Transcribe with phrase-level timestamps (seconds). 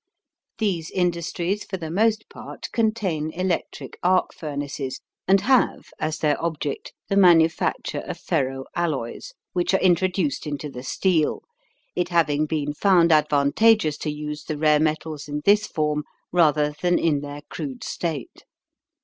[0.57, 6.91] These industries for the most part contain electric arc furnaces and have, as their object,
[7.07, 11.43] the manufacture of ferro alloys, which are introduced into the steel,
[11.95, 16.97] it having been found advantageous to use the rare metals in this form rather than
[16.97, 18.45] in their crude state.